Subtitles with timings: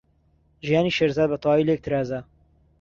[0.65, 2.19] ژیانی شێرزاد بەتەواوی لێک ترازا.